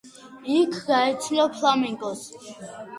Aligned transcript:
იქ 0.53 0.79
გაეცნო 0.89 1.47
ფლამენკოს. 1.61 2.29